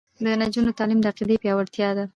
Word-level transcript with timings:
د 0.23 0.25
نجونو 0.41 0.75
تعلیم 0.77 0.99
د 1.01 1.05
عقیدې 1.11 1.35
پیاوړتیا 1.41 1.89
ده. 1.97 2.05